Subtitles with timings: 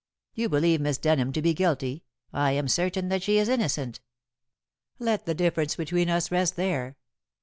[0.33, 2.03] You believe Miss Denham to be guilty.
[2.33, 3.99] I am certain that she is innocent.
[4.97, 6.97] Let the difference between us rest there.